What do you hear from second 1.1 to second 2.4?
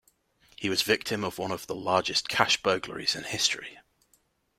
of one of the largest